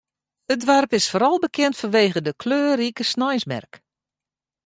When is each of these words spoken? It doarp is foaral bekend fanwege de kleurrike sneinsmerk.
It 0.53 0.61
doarp 0.67 0.91
is 0.99 1.09
foaral 1.11 1.37
bekend 1.45 1.75
fanwege 1.81 2.21
de 2.23 2.33
kleurrike 2.41 3.03
sneinsmerk. 3.11 3.73